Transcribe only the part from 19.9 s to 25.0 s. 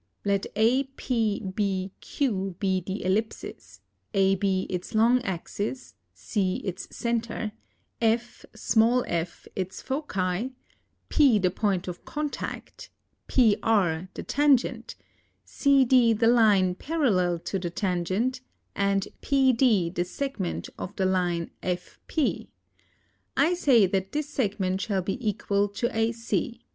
the segment of the line FP. I say that this segment